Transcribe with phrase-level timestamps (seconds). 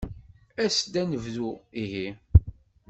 [0.63, 1.49] As-d ad nebdu,
[1.81, 2.07] ihi.